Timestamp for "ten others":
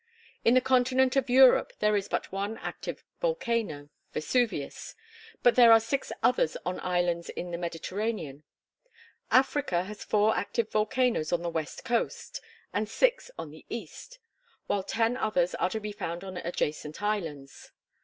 14.81-15.53